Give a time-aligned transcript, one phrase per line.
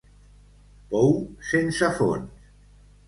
[0.95, 1.13] Pou
[1.53, 2.49] sense fons.